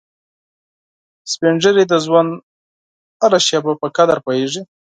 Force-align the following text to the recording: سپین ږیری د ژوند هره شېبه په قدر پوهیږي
سپین 1.31 1.55
ږیری 1.61 1.85
د 1.87 1.93
ژوند 2.05 2.31
هره 3.21 3.39
شېبه 3.47 3.73
په 3.81 3.87
قدر 3.97 4.17
پوهیږي 4.25 4.61